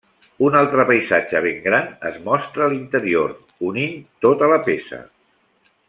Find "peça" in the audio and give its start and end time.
4.71-5.05